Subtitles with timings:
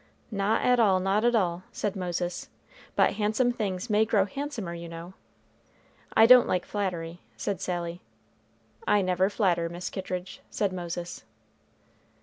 [0.31, 2.49] "Not at all not at all," said Moses;
[2.95, 5.13] "but handsome things may grow handsomer, you know."
[6.17, 8.01] "I don't like flattery," said Sally.
[8.87, 11.23] "I never flatter, Miss Kittridge," said Moses.